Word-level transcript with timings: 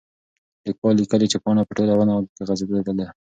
لیکوال 0.67 0.95
لیکلي 1.01 1.27
چې 1.31 1.37
پاڼه 1.43 1.63
په 1.67 1.73
ټوله 1.77 1.93
ونه 1.95 2.13
کې 2.35 2.43
غځېدلې 2.47 2.81
ده. 2.99 3.07